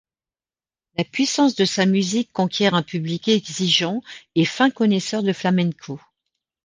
La 0.97 1.03
puissance 1.03 1.53
de 1.53 1.63
sa 1.63 1.85
musique 1.85 2.31
conquiert 2.31 2.73
un 2.73 2.81
public 2.81 3.27
exigeant 3.27 4.01
et 4.33 4.45
fin 4.45 4.71
connaisseur 4.71 5.21
de 5.21 5.31
flamenco. 5.31 6.01